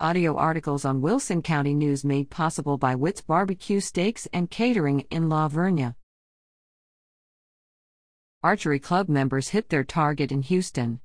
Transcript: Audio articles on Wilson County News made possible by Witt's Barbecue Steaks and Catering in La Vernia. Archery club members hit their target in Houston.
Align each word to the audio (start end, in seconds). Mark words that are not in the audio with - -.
Audio 0.00 0.34
articles 0.36 0.84
on 0.84 1.00
Wilson 1.02 1.40
County 1.40 1.72
News 1.72 2.04
made 2.04 2.28
possible 2.28 2.76
by 2.76 2.96
Witt's 2.96 3.20
Barbecue 3.20 3.78
Steaks 3.78 4.26
and 4.32 4.50
Catering 4.50 5.06
in 5.08 5.28
La 5.28 5.48
Vernia. 5.48 5.94
Archery 8.42 8.80
club 8.80 9.08
members 9.08 9.50
hit 9.50 9.68
their 9.68 9.84
target 9.84 10.32
in 10.32 10.42
Houston. 10.42 10.98